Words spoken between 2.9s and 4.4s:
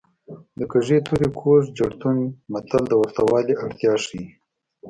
ورته والي اړتیا ښيي